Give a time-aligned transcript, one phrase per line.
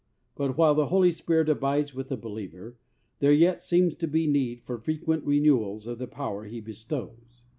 [0.35, 2.75] But while the Holy Spirit abides with the believer,
[3.19, 7.43] there yet seems to be need for frequent renewals of the power He bestows.